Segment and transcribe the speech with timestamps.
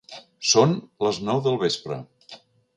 [0.51, 0.73] Són
[1.09, 2.03] les nou del vespre.